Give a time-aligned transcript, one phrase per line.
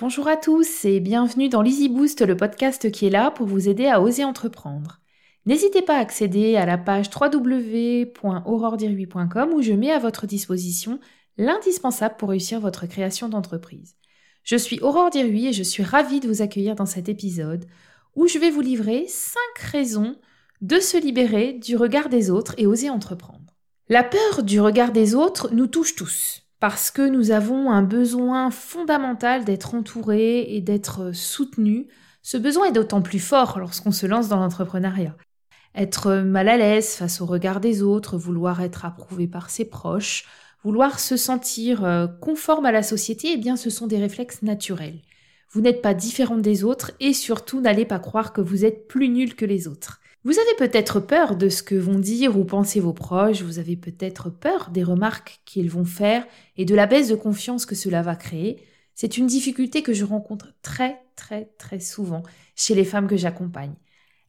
[0.00, 3.68] Bonjour à tous et bienvenue dans l'Easy Boost, le podcast qui est là pour vous
[3.68, 4.98] aider à oser entreprendre.
[5.44, 11.00] N'hésitez pas à accéder à la page www.auroredirui.com où je mets à votre disposition
[11.36, 13.96] l'indispensable pour réussir votre création d'entreprise.
[14.42, 17.66] Je suis Aurore Dirui et je suis ravie de vous accueillir dans cet épisode
[18.16, 19.38] où je vais vous livrer 5
[19.70, 20.16] raisons
[20.62, 23.54] de se libérer du regard des autres et oser entreprendre.
[23.90, 28.50] La peur du regard des autres nous touche tous parce que nous avons un besoin
[28.50, 31.86] fondamental d'être entourés et d'être soutenus.
[32.22, 35.16] Ce besoin est d'autant plus fort lorsqu'on se lance dans l'entrepreneuriat.
[35.74, 40.26] Être mal à l'aise face au regard des autres, vouloir être approuvé par ses proches,
[40.62, 45.00] vouloir se sentir euh, conforme à la société, eh bien ce sont des réflexes naturels.
[45.52, 49.08] Vous n'êtes pas différent des autres et surtout n'allez pas croire que vous êtes plus
[49.08, 50.00] nul que les autres.
[50.22, 53.76] Vous avez peut-être peur de ce que vont dire ou penser vos proches, vous avez
[53.76, 56.26] peut-être peur des remarques qu'ils vont faire
[56.58, 58.62] et de la baisse de confiance que cela va créer.
[58.94, 62.22] C'est une difficulté que je rencontre très très très souvent
[62.54, 63.74] chez les femmes que j'accompagne.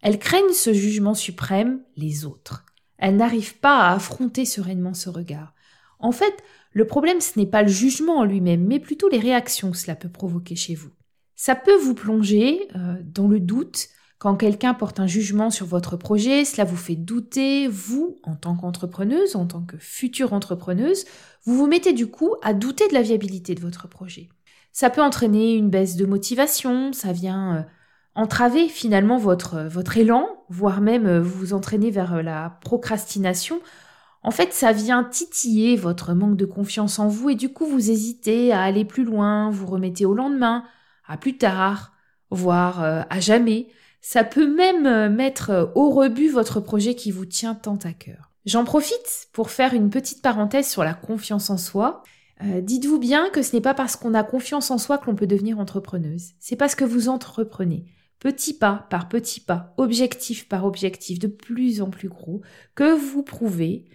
[0.02, 2.66] Elles craignent ce jugement suprême, les autres.
[2.98, 5.54] Elles n'arrivent pas à affronter sereinement ce regard.
[6.00, 9.72] En fait, le problème ce n'est pas le jugement en lui-même, mais plutôt les réactions
[9.72, 10.92] que cela peut provoquer chez vous.
[11.36, 13.90] Ça peut vous plonger euh, dans le doute,
[14.22, 18.56] quand quelqu'un porte un jugement sur votre projet, cela vous fait douter, vous, en tant
[18.56, 21.06] qu'entrepreneuse, en tant que future entrepreneuse,
[21.44, 24.30] vous vous mettez du coup à douter de la viabilité de votre projet.
[24.74, 27.62] Ça peut entraîner une baisse de motivation, ça vient euh,
[28.14, 33.60] entraver finalement votre, votre élan, voire même euh, vous entraîner vers euh, la procrastination.
[34.22, 37.90] En fait, ça vient titiller votre manque de confiance en vous et du coup vous
[37.90, 40.64] hésitez à aller plus loin, vous remettez au lendemain,
[41.08, 41.94] à plus tard,
[42.30, 43.68] voire à jamais.
[44.02, 47.94] Ça peut même euh, mettre euh, au rebut votre projet qui vous tient tant à
[47.94, 48.32] cœur.
[48.46, 52.02] J'en profite pour faire une petite parenthèse sur la confiance en soi.
[52.44, 55.16] Euh, dites-vous bien que ce n'est pas parce qu'on a confiance en soi que l'on
[55.16, 56.32] peut devenir entrepreneuse.
[56.40, 57.86] C'est parce que vous entreprenez,
[58.20, 62.42] petit pas par petit pas, objectif par objectif, de plus en plus gros,
[62.74, 63.86] que vous prouvez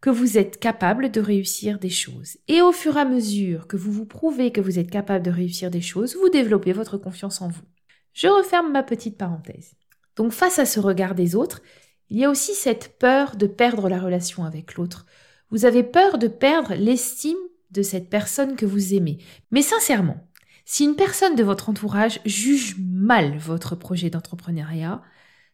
[0.00, 2.36] que vous êtes capable de réussir des choses.
[2.46, 5.32] Et au fur et à mesure que vous vous prouvez que vous êtes capable de
[5.32, 7.64] réussir des choses, vous développez votre confiance en vous.
[8.16, 9.74] Je referme ma petite parenthèse.
[10.16, 11.60] Donc face à ce regard des autres,
[12.08, 15.04] il y a aussi cette peur de perdre la relation avec l'autre.
[15.50, 17.36] Vous avez peur de perdre l'estime
[17.72, 19.18] de cette personne que vous aimez.
[19.50, 20.26] Mais sincèrement,
[20.64, 25.02] si une personne de votre entourage juge mal votre projet d'entrepreneuriat,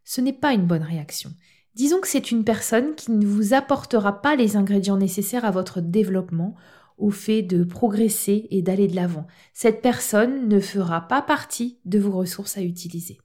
[0.05, 1.33] ce n'est pas une bonne réaction.
[1.75, 5.81] Disons que c'est une personne qui ne vous apportera pas les ingrédients nécessaires à votre
[5.81, 6.55] développement
[6.99, 9.27] au fait de progresser et d'aller de l'avant.
[9.53, 13.19] Cette personne ne fera pas partie de vos ressources à utiliser.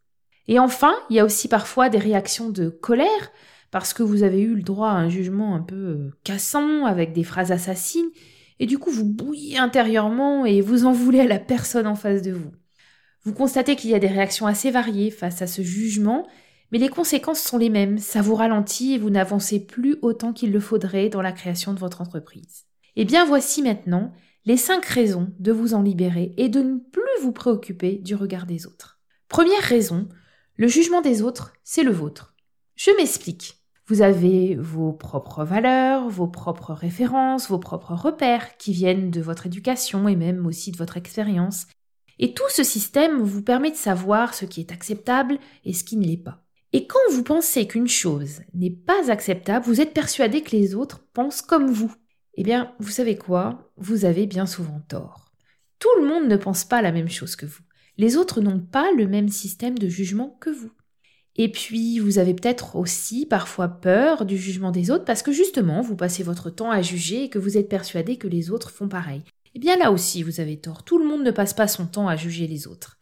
[0.48, 3.32] Et enfin, il y a aussi parfois des réactions de colère
[3.72, 7.14] parce que vous avez eu le droit à un jugement un peu euh, cassant avec
[7.14, 8.10] des phrases assassines
[8.60, 12.22] et du coup vous bouillez intérieurement et vous en voulez à la personne en face
[12.22, 12.52] de vous.
[13.24, 16.26] Vous constatez qu'il y a des réactions assez variées face à ce jugement,
[16.72, 17.98] mais les conséquences sont les mêmes.
[17.98, 21.80] Ça vous ralentit et vous n'avancez plus autant qu'il le faudrait dans la création de
[21.80, 22.67] votre entreprise.
[23.00, 24.12] Eh bien voici maintenant
[24.46, 28.48] les cinq raisons de vous en libérer et de ne plus vous préoccuper du regard
[28.48, 29.00] des autres.
[29.30, 30.10] Première raison,
[30.56, 32.34] le jugement des autres, c'est le vôtre.
[32.76, 33.60] Je m'explique.
[33.86, 39.46] Vous avez vos propres valeurs, vos propres références, vos propres repères qui viennent de votre
[39.46, 41.68] éducation et même aussi de votre expérience.
[42.18, 45.98] Et tout ce système vous permet de savoir ce qui est acceptable et ce qui
[45.98, 46.44] ne l'est pas.
[46.74, 51.06] Et quand vous pensez qu'une chose n'est pas acceptable, vous êtes persuadé que les autres
[51.14, 51.94] pensent comme vous
[52.38, 53.72] eh bien, vous savez quoi?
[53.78, 55.32] Vous avez bien souvent tort.
[55.80, 57.62] Tout le monde ne pense pas la même chose que vous.
[57.98, 60.72] Les autres n'ont pas le même système de jugement que vous.
[61.36, 65.82] Et puis, vous avez peut-être aussi parfois peur du jugement des autres parce que justement,
[65.82, 68.88] vous passez votre temps à juger et que vous êtes persuadé que les autres font
[68.88, 69.24] pareil.
[69.56, 70.84] Eh bien là aussi, vous avez tort.
[70.84, 72.98] Tout le monde ne passe pas son temps à juger les autres.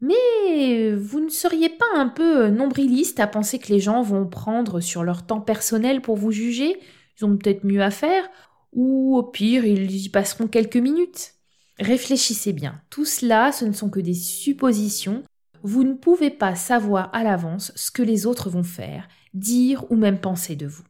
[0.00, 4.80] Mais vous ne seriez pas un peu nombriliste à penser que les gens vont prendre
[4.80, 6.76] sur leur temps personnel pour vous juger?
[7.18, 8.28] Ils ont peut-être mieux à faire
[8.76, 11.32] ou au pire, ils y passeront quelques minutes.
[11.80, 15.24] Réfléchissez bien, tout cela, ce ne sont que des suppositions.
[15.62, 19.96] Vous ne pouvez pas savoir à l'avance ce que les autres vont faire, dire ou
[19.96, 20.84] même penser de vous.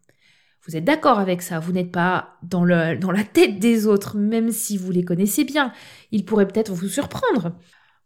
[0.66, 4.16] Vous êtes d'accord avec ça, vous n'êtes pas dans, le, dans la tête des autres,
[4.16, 5.72] même si vous les connaissez bien.
[6.10, 7.52] Ils pourraient peut-être vous surprendre.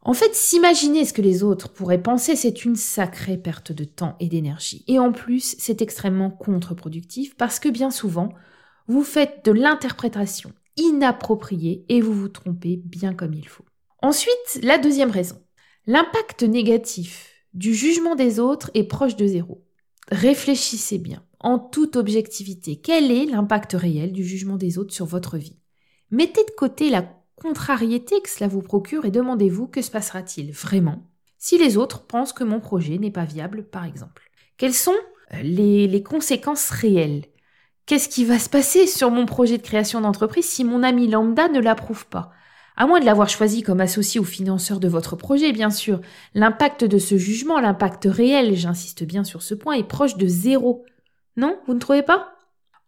[0.02, 4.16] En fait, s'imaginer ce que les autres pourraient penser, c'est une sacrée perte de temps
[4.20, 4.84] et d'énergie.
[4.88, 8.34] Et en plus, c'est extrêmement contre-productif parce que bien souvent,
[8.90, 13.64] vous faites de l'interprétation inappropriée et vous vous trompez bien comme il faut.
[14.02, 15.40] Ensuite, la deuxième raison.
[15.86, 19.64] L'impact négatif du jugement des autres est proche de zéro.
[20.10, 25.36] Réfléchissez bien, en toute objectivité, quel est l'impact réel du jugement des autres sur votre
[25.38, 25.60] vie?
[26.10, 31.06] Mettez de côté la contrariété que cela vous procure et demandez-vous que se passera-t-il vraiment
[31.38, 34.30] si les autres pensent que mon projet n'est pas viable, par exemple?
[34.58, 34.98] Quelles sont
[35.32, 37.24] euh, les, les conséquences réelles
[37.90, 41.48] Qu'est-ce qui va se passer sur mon projet de création d'entreprise si mon ami lambda
[41.48, 42.30] ne l'approuve pas?
[42.76, 46.00] À moins de l'avoir choisi comme associé ou financeur de votre projet, bien sûr,
[46.34, 50.84] l'impact de ce jugement, l'impact réel, j'insiste bien sur ce point, est proche de zéro.
[51.36, 52.28] Non, vous ne trouvez pas?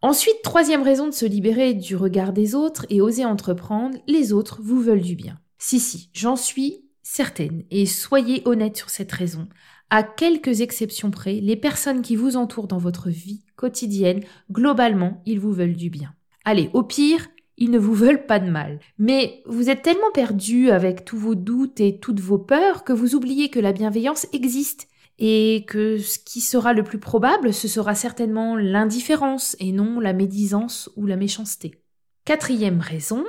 [0.01, 4.61] Ensuite, troisième raison de se libérer du regard des autres et oser entreprendre, les autres
[4.61, 5.37] vous veulent du bien.
[5.57, 9.49] Si, si, j'en suis certaine, et soyez honnête sur cette raison.
[9.95, 15.39] À quelques exceptions près, les personnes qui vous entourent dans votre vie quotidienne, globalement, ils
[15.39, 16.15] vous veulent du bien.
[16.45, 18.79] Allez, au pire, ils ne vous veulent pas de mal.
[18.97, 23.13] Mais vous êtes tellement perdu avec tous vos doutes et toutes vos peurs que vous
[23.13, 24.87] oubliez que la bienveillance existe
[25.19, 30.13] et que ce qui sera le plus probable, ce sera certainement l'indifférence et non la
[30.13, 31.83] médisance ou la méchanceté.
[32.25, 33.23] Quatrième raison,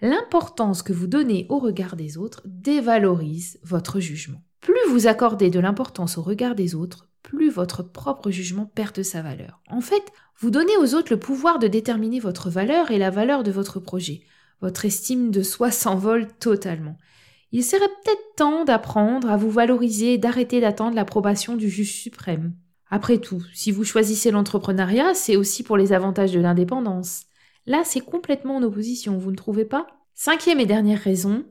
[0.00, 4.40] l'importance que vous donnez au regard des autres dévalorise votre jugement.
[4.88, 9.20] Vous accordez de l'importance au regard des autres, plus votre propre jugement perd de sa
[9.20, 9.60] valeur.
[9.68, 10.02] En fait,
[10.38, 13.80] vous donnez aux autres le pouvoir de déterminer votre valeur et la valeur de votre
[13.80, 14.22] projet.
[14.60, 16.96] Votre estime de soi s'envole totalement.
[17.52, 22.54] Il serait peut-être temps d'apprendre à vous valoriser et d'arrêter d'attendre l'approbation du juge suprême.
[22.88, 27.24] Après tout, si vous choisissez l'entrepreneuriat, c'est aussi pour les avantages de l'indépendance.
[27.66, 29.88] Là, c'est complètement en opposition, vous ne trouvez pas?
[30.14, 31.44] Cinquième et dernière raison,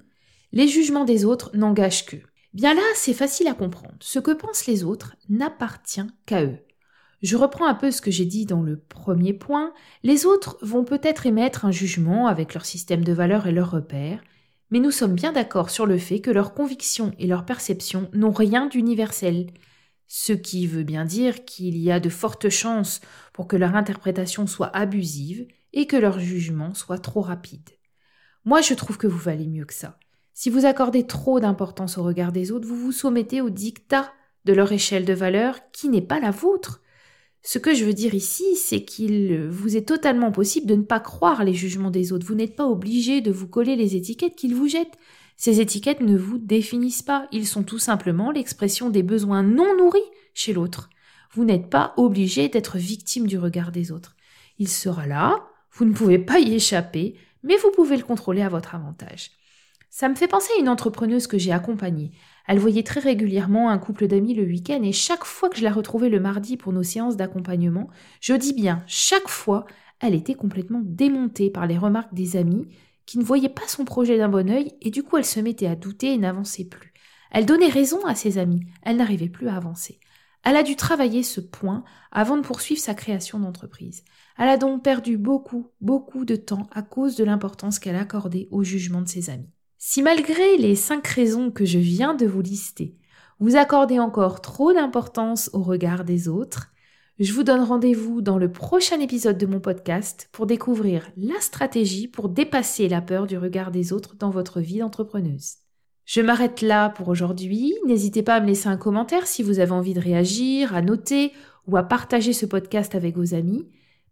[0.53, 2.23] les jugements des autres n'engagent qu'eux.
[2.55, 3.95] Bien là, c'est facile à comprendre.
[3.99, 6.57] Ce que pensent les autres n'appartient qu'à eux.
[7.21, 9.73] Je reprends un peu ce que j'ai dit dans le premier point.
[10.03, 14.23] Les autres vont peut-être émettre un jugement avec leur système de valeurs et leurs repères,
[14.71, 18.31] mais nous sommes bien d'accord sur le fait que leurs convictions et leurs perceptions n'ont
[18.31, 19.47] rien d'universel,
[20.07, 23.01] ce qui veut bien dire qu'il y a de fortes chances
[23.33, 27.69] pour que leur interprétation soit abusive et que leur jugement soit trop rapide.
[28.45, 29.99] Moi, je trouve que vous valez mieux que ça.
[30.37, 34.11] Si vous accordez trop d'importance au regard des autres, vous vous soumettez au dictat
[34.43, 36.81] de leur échelle de valeur qui n'est pas la vôtre.
[37.41, 40.99] Ce que je veux dire ici, c'est qu'il vous est totalement possible de ne pas
[40.99, 42.27] croire les jugements des autres.
[42.27, 44.97] Vous n'êtes pas obligé de vous coller les étiquettes qu'ils vous jettent.
[45.37, 47.29] Ces étiquettes ne vous définissent pas.
[47.31, 49.99] Ils sont tout simplement l'expression des besoins non nourris
[50.33, 50.89] chez l'autre.
[51.31, 54.17] Vous n'êtes pas obligé d'être victime du regard des autres.
[54.59, 58.49] Il sera là, vous ne pouvez pas y échapper, mais vous pouvez le contrôler à
[58.49, 59.31] votre avantage.
[59.97, 62.11] Ça me fait penser à une entrepreneuse que j'ai accompagnée.
[62.49, 65.71] Elle voyait très régulièrement un couple d'amis le week-end et chaque fois que je la
[65.71, 67.89] retrouvais le mardi pour nos séances d'accompagnement,
[68.19, 69.65] je dis bien chaque fois,
[70.01, 72.67] elle était complètement démontée par les remarques des amis
[73.05, 75.67] qui ne voyaient pas son projet d'un bon œil et du coup elle se mettait
[75.67, 76.91] à douter et n'avançait plus.
[77.31, 80.01] Elle donnait raison à ses amis, elle n'arrivait plus à avancer.
[80.43, 84.03] Elle a dû travailler ce point avant de poursuivre sa création d'entreprise.
[84.37, 88.61] Elle a donc perdu beaucoup, beaucoup de temps à cause de l'importance qu'elle accordait au
[88.61, 89.54] jugement de ses amis.
[89.77, 92.95] Si malgré les cinq raisons que je viens de vous lister,
[93.39, 96.71] vous accordez encore trop d'importance au regard des autres,
[97.19, 102.07] je vous donne rendez-vous dans le prochain épisode de mon podcast pour découvrir la stratégie
[102.07, 105.55] pour dépasser la peur du regard des autres dans votre vie d'entrepreneuse.
[106.05, 107.73] Je m'arrête là pour aujourd'hui.
[107.85, 111.31] N'hésitez pas à me laisser un commentaire si vous avez envie de réagir, à noter
[111.67, 113.67] ou à partager ce podcast avec vos amis.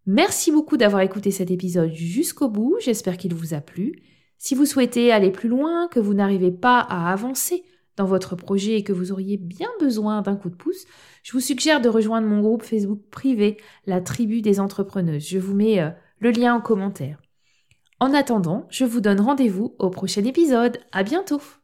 [0.05, 2.77] Merci beaucoup d'avoir écouté cet épisode jusqu'au bout.
[2.81, 4.01] J'espère qu'il vous a plu.
[4.37, 7.63] Si vous souhaitez aller plus loin, que vous n'arrivez pas à avancer
[7.95, 10.85] dans votre projet et que vous auriez bien besoin d'un coup de pouce,
[11.21, 15.27] je vous suggère de rejoindre mon groupe Facebook privé, la tribu des entrepreneuses.
[15.27, 17.21] Je vous mets euh, le lien en commentaire.
[17.99, 20.77] En attendant, je vous donne rendez-vous au prochain épisode.
[20.91, 21.62] À bientôt!